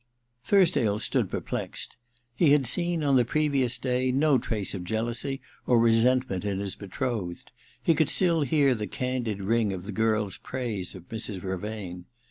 [0.43, 1.95] Thursdale stood perplexed.
[2.33, 6.75] He had seen, on the previous day, no trace of jealousy or resentment in his
[6.75, 7.51] betrothed:
[7.83, 11.37] he could still hear the candid ring of the girl's praise of Mrs.
[11.37, 12.05] Vervain.